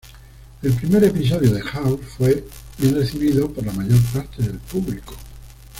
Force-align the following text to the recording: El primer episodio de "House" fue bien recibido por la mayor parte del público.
El 0.63 0.73
primer 0.73 1.03
episodio 1.03 1.53
de 1.53 1.61
"House" 1.61 1.99
fue 2.17 2.43
bien 2.79 2.95
recibido 2.95 3.51
por 3.51 3.63
la 3.67 3.73
mayor 3.73 4.01
parte 4.11 4.41
del 4.41 4.57
público. 4.57 5.13